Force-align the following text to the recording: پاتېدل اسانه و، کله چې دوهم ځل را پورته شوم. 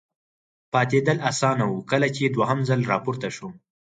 پاتېدل 0.73 1.17
اسانه 1.29 1.65
و، 1.67 1.73
کله 1.91 2.07
چې 2.15 2.23
دوهم 2.35 2.59
ځل 2.69 2.81
را 2.91 2.97
پورته 3.05 3.29
شوم. 3.35 3.53